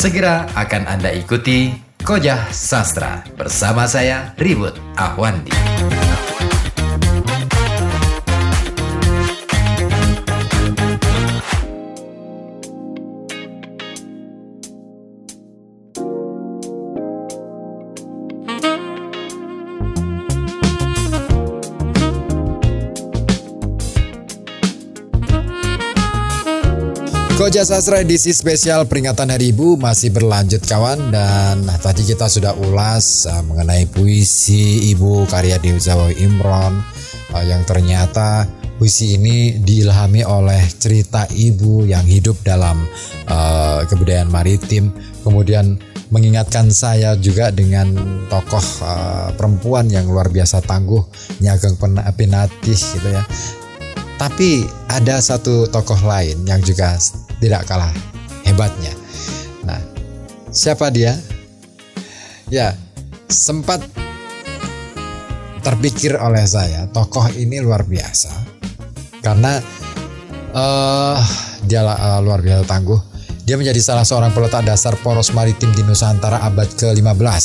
[0.00, 5.52] Segera akan Anda ikuti Kojah Sastra bersama saya Ribut Ahwandi.
[27.40, 31.08] Koja Sastra edisi spesial peringatan Hari Ibu masih berlanjut kawan.
[31.08, 36.84] Dan tadi kita sudah ulas uh, mengenai puisi Ibu karya Dewi Zawawi Imron
[37.32, 38.44] uh, yang ternyata
[38.76, 42.84] puisi ini diilhami oleh cerita ibu yang hidup dalam
[43.32, 44.92] uh, kebudayaan maritim.
[45.24, 45.80] Kemudian
[46.12, 47.96] mengingatkan saya juga dengan
[48.28, 51.08] tokoh uh, perempuan yang luar biasa tangguh
[51.40, 53.24] Nyageng Penatih gitu ya.
[54.20, 57.00] Tapi ada satu tokoh lain yang juga
[57.40, 57.90] tidak kalah
[58.46, 58.92] hebatnya.
[59.64, 59.80] Nah,
[60.52, 61.16] siapa dia?
[62.52, 62.76] Ya,
[63.26, 63.80] sempat
[65.60, 68.32] terpikir oleh saya tokoh ini luar biasa
[69.20, 69.60] karena
[70.56, 71.20] uh,
[71.68, 73.00] dia uh, luar biasa tangguh.
[73.44, 77.44] Dia menjadi salah seorang peletak dasar poros maritim di Nusantara abad ke-15.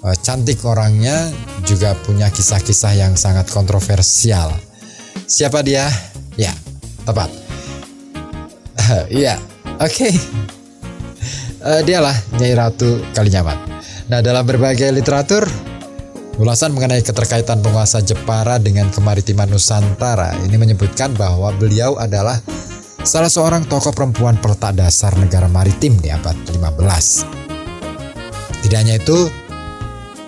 [0.00, 1.28] Uh, cantik orangnya
[1.66, 4.54] juga punya kisah-kisah yang sangat kontroversial
[5.26, 5.90] Siapa dia?
[6.38, 6.54] Ya,
[7.02, 7.45] tepat.
[9.12, 9.40] Iya,
[9.80, 10.08] oke.
[11.66, 13.58] Uh, dialah Nyai Ratu Kalinyamat.
[14.06, 15.42] Nah, dalam berbagai literatur,
[16.38, 22.38] ulasan mengenai keterkaitan penguasa Jepara dengan kemaritiman Nusantara ini menyebutkan bahwa beliau adalah
[23.02, 28.62] salah seorang tokoh perempuan peletak dasar negara maritim di abad 15.
[28.62, 29.30] Tidak hanya itu,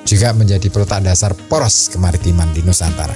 [0.08, 3.12] juga menjadi peletak dasar poros kemaritiman di Nusantara.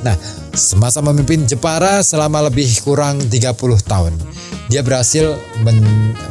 [0.00, 0.16] Nah,
[0.54, 3.54] semasa memimpin Jepara selama lebih kurang 30
[3.86, 4.14] tahun,
[4.70, 5.34] dia berhasil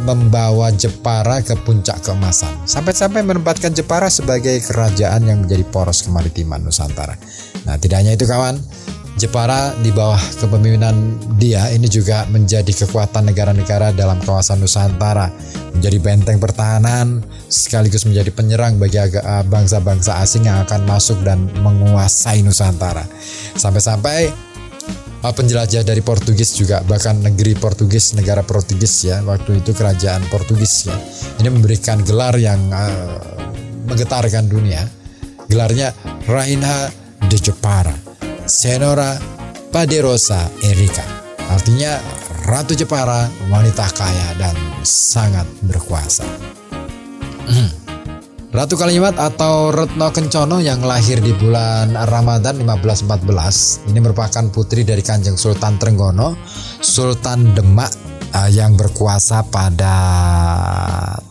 [0.07, 2.51] membawa Jepara ke puncak keemasan.
[2.63, 7.19] Sampai-sampai menempatkan Jepara sebagai kerajaan yang menjadi poros kemaritiman Nusantara.
[7.67, 8.55] Nah, tidak hanya itu kawan,
[9.19, 10.95] Jepara di bawah kepemimpinan
[11.35, 15.27] dia ini juga menjadi kekuatan negara-negara dalam kawasan Nusantara,
[15.75, 17.19] menjadi benteng pertahanan
[17.51, 23.03] sekaligus menjadi penyerang bagi eh, bangsa-bangsa asing yang akan masuk dan menguasai Nusantara.
[23.59, 24.31] Sampai-sampai
[25.19, 30.87] eh, penjelajah dari Portugis juga bahkan negeri Portugis negara Portugis ya waktu itu kerajaan Portugis
[30.87, 30.95] ya.
[31.43, 33.19] Ini memberikan gelar yang uh,
[33.83, 34.87] menggetarkan dunia.
[35.51, 35.91] Gelarnya
[36.23, 36.87] Rainha
[37.27, 38.08] de Jepara
[38.49, 39.13] Senora
[39.69, 41.05] Paderosa Erika.
[41.53, 42.01] Artinya
[42.49, 46.25] Ratu Jepara, wanita kaya dan sangat berkuasa.
[47.45, 47.69] Hmm.
[48.49, 55.05] Ratu Kalimat atau Retno Kencono yang lahir di bulan Ramadan 1514 ini merupakan putri dari
[55.05, 56.33] Kanjeng Sultan Trenggono,
[56.81, 57.93] Sultan Demak
[58.33, 59.93] uh, yang berkuasa pada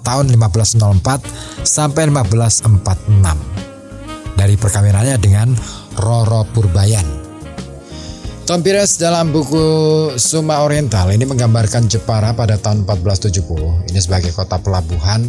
[0.06, 5.50] tahun 1504 sampai 1546 dari perkawinannya dengan
[5.98, 7.04] Roro Purbayan.
[8.48, 9.60] Tom Pires dalam buku
[10.16, 15.28] Suma Oriental ini menggambarkan Jepara pada tahun 1470 ini sebagai kota pelabuhan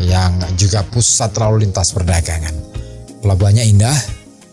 [0.00, 2.54] yang juga pusat lalu lintas perdagangan.
[3.20, 3.94] Pelabuhannya indah,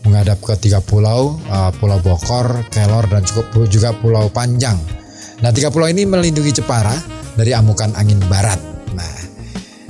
[0.03, 4.75] menghadap ke tiga pulau, uh, Pulau Bokor, Kelor, dan cukup juga Pulau Panjang.
[5.39, 6.93] Nah, tiga pulau ini melindungi Jepara
[7.39, 8.59] dari amukan angin barat.
[8.91, 9.13] Nah,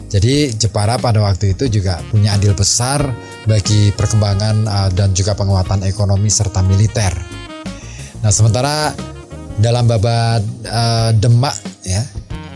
[0.09, 3.05] jadi Jepara pada waktu itu juga punya andil besar
[3.45, 7.13] bagi perkembangan uh, dan juga penguatan ekonomi serta militer.
[8.25, 8.91] Nah, sementara
[9.61, 11.55] dalam babat uh, Demak
[11.85, 12.01] ya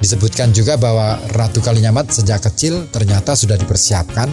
[0.02, 4.28] disebutkan juga bahwa Ratu Kalinyamat sejak kecil ternyata sudah dipersiapkan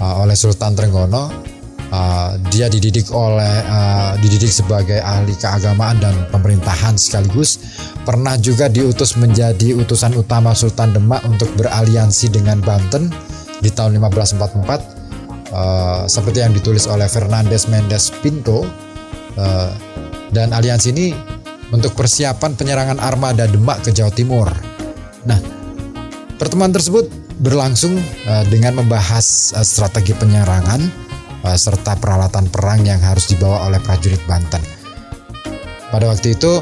[0.00, 1.55] uh, oleh Sultan Trenggono.
[1.86, 7.62] Uh, dia dididik oleh uh, dididik sebagai ahli keagamaan dan pemerintahan sekaligus.
[8.02, 13.14] Pernah juga diutus menjadi utusan utama Sultan Demak untuk beraliansi dengan Banten
[13.62, 14.96] di tahun 1544
[15.54, 18.66] uh, seperti yang ditulis oleh Fernandez Mendes Pinto.
[19.36, 19.70] Uh,
[20.32, 21.14] dan aliansi ini
[21.70, 24.48] untuk persiapan penyerangan armada Demak ke Jawa Timur.
[25.26, 25.38] Nah,
[26.38, 27.06] pertemuan tersebut
[27.38, 27.94] berlangsung
[28.26, 31.05] uh, dengan membahas uh, strategi penyerangan
[31.54, 34.58] serta peralatan perang yang harus dibawa oleh prajurit Banten.
[35.94, 36.58] Pada waktu itu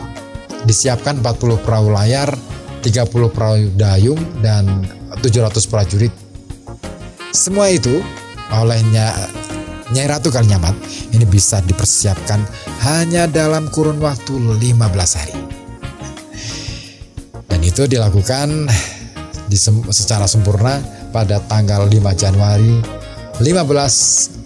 [0.69, 2.29] disiapkan 40 perahu layar,
[2.85, 4.85] 30 perahu dayung dan
[5.25, 6.13] 700 prajurit.
[7.33, 8.05] Semua itu
[8.53, 9.11] olehnya
[9.93, 10.77] Nyai Ratu Kalinyamat
[11.13, 12.41] ini bisa dipersiapkan
[12.89, 15.37] hanya dalam kurun waktu 15 hari.
[17.49, 18.69] Dan itu dilakukan
[19.45, 19.57] di
[19.93, 20.81] secara sempurna
[21.13, 23.04] pada tanggal 5 Januari
[23.43, 24.45] 1546.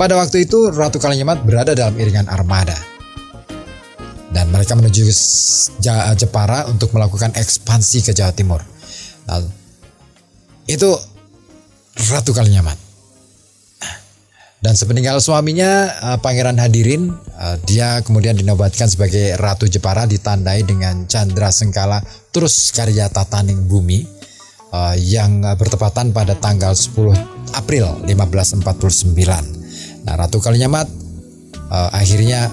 [0.00, 2.76] Pada waktu itu Ratu Kalinyamat berada dalam iringan armada.
[4.30, 5.10] dan mereka menuju
[6.14, 8.62] Jepara untuk melakukan ekspansi ke Jawa Timur.
[9.26, 9.42] Nah,
[10.70, 10.86] itu
[12.14, 12.78] Ratu Kalinyamat.
[14.60, 21.08] Dan sepeninggal suaminya eh, Pangeran Hadirin, eh, dia kemudian dinobatkan sebagai Ratu Jepara ditandai dengan
[21.10, 21.98] Chandra Sengkala
[22.30, 24.19] terus karya Tataning Bumi
[24.70, 30.06] eh, yang bertepatan pada tanggal 10 April 1549.
[30.06, 30.88] Nah, Ratu Kalinyamat
[31.70, 32.50] akhirnya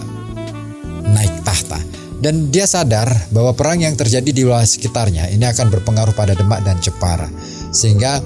[1.10, 1.82] naik tahta
[2.18, 6.66] dan dia sadar bahwa perang yang terjadi di wilayah sekitarnya ini akan berpengaruh pada Demak
[6.66, 7.30] dan Jepara
[7.70, 8.18] sehingga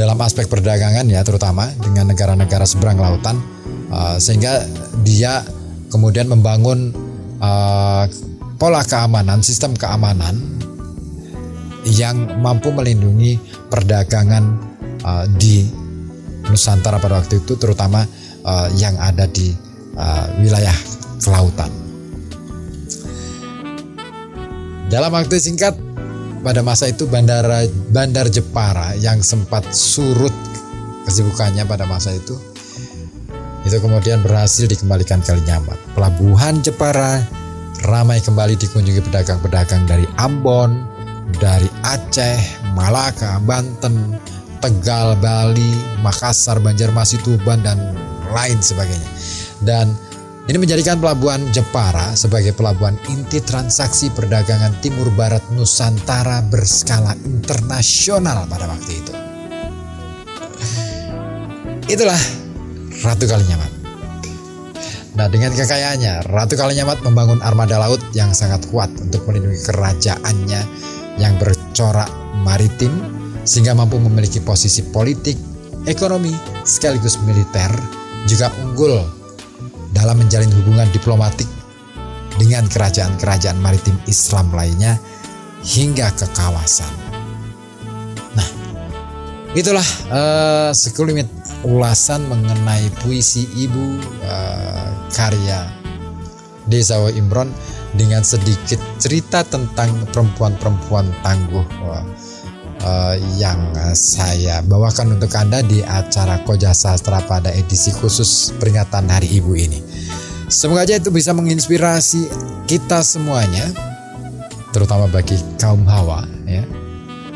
[0.00, 3.36] dalam aspek perdagangan ya terutama dengan negara-negara seberang lautan
[3.92, 4.64] uh, sehingga
[5.04, 5.44] dia
[5.92, 6.94] kemudian membangun
[7.42, 8.08] uh,
[8.56, 10.38] pola keamanan sistem keamanan
[11.94, 13.40] yang mampu melindungi
[13.72, 14.44] perdagangan
[15.04, 15.68] uh, di
[16.48, 18.04] Nusantara pada waktu itu terutama
[18.44, 19.52] uh, yang ada di
[19.96, 20.74] uh, wilayah
[21.20, 21.68] kelautan.
[24.88, 25.76] Dalam waktu singkat
[26.40, 30.32] pada masa itu bandara Bandar Jepara yang sempat surut
[31.04, 32.40] kesibukannya pada masa itu
[33.68, 35.76] itu kemudian berhasil dikembalikan ke Nyamat.
[35.92, 37.20] Pelabuhan Jepara
[37.84, 40.88] ramai kembali dikunjungi pedagang-pedagang dari Ambon,
[41.36, 44.16] dari Aceh, Malaka, Banten,
[44.64, 47.78] Tegal, Bali, Makassar, Banjarmasin, Tuban dan
[48.32, 49.10] lain sebagainya.
[49.60, 49.92] Dan
[50.48, 58.64] ini menjadikan pelabuhan Jepara sebagai pelabuhan inti transaksi perdagangan Timur Barat Nusantara berskala internasional pada
[58.64, 59.12] waktu itu.
[61.88, 62.20] Itulah
[63.04, 63.70] Ratu Kalinyamat.
[65.20, 70.62] Nah dengan kekayaannya, Ratu Kalinyamat membangun armada laut yang sangat kuat untuk melindungi kerajaannya
[71.18, 72.08] yang bercorak
[72.46, 72.90] maritim
[73.42, 75.36] sehingga mampu memiliki posisi politik,
[75.86, 76.32] ekonomi,
[76.64, 77.70] sekaligus militer
[78.28, 79.02] juga unggul
[79.94, 81.48] dalam menjalin hubungan diplomatik
[82.38, 85.00] dengan kerajaan-kerajaan maritim Islam lainnya
[85.64, 86.92] hingga ke kawasan.
[88.36, 88.48] Nah,
[89.58, 91.26] itulah uh, sekelumit
[91.66, 95.66] ulasan mengenai puisi ibu uh, karya
[96.68, 97.50] Desawa Imron
[97.96, 101.66] dengan sedikit cerita tentang perempuan-perempuan tangguh.
[102.78, 103.58] Uh, yang
[103.90, 109.82] saya bawakan untuk Anda di acara Koja Sastra pada edisi khusus peringatan Hari Ibu ini.
[110.46, 112.30] Semoga aja itu bisa menginspirasi
[112.70, 113.66] kita semuanya,
[114.70, 116.62] terutama bagi kaum hawa ya,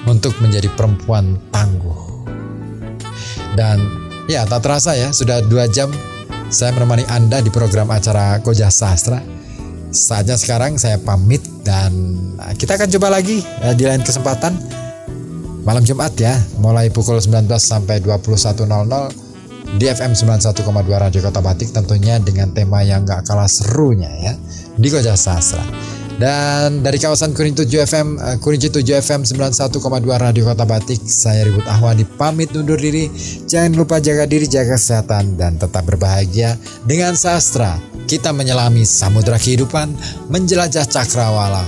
[0.06, 2.22] untuk menjadi perempuan tangguh.
[3.58, 3.82] Dan
[4.30, 5.90] ya tak terasa ya, sudah dua jam
[6.54, 9.41] saya menemani Anda di program acara Koja Sastra.
[9.92, 11.92] Saatnya sekarang saya pamit dan
[12.56, 14.56] kita akan coba lagi ya, di lain kesempatan
[15.62, 18.66] malam Jumat ya, mulai pukul 19 sampai 21.00
[19.78, 20.64] di FM 91,2
[20.96, 24.34] Radio Kota Batik tentunya dengan tema yang gak kalah serunya ya
[24.80, 25.62] di Koja Sastra.
[26.12, 28.08] Dan dari kawasan Kuring 7 FM,
[28.40, 29.80] Kuring 7 FM 91,2
[30.20, 33.08] Radio Kota Batik, saya Ribut Ahwadi pamit undur diri.
[33.48, 37.91] Jangan lupa jaga diri, jaga kesehatan, dan tetap berbahagia dengan sastra.
[38.06, 39.92] Kita menyelami samudra kehidupan,
[40.28, 41.64] menjelajah cakrawala,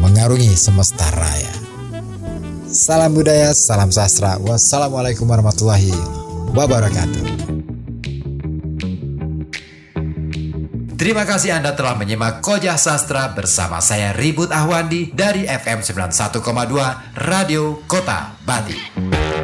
[0.00, 1.54] mengarungi semesta raya.
[2.68, 4.36] Salam budaya, salam sastra.
[4.40, 5.92] Wassalamualaikum warahmatullahi
[6.52, 7.48] wabarakatuh.
[10.98, 16.42] Terima kasih Anda telah menyimak Koja Sastra bersama saya Ribut Ahwandi dari FM 91,2
[17.22, 19.37] Radio Kota Bati.